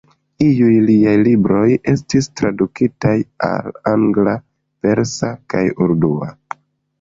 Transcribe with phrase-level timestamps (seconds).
[0.43, 3.13] Iuj liaj libroj estis tradukitaj
[3.49, 4.35] al angla,
[4.87, 6.33] persa kaj urdua.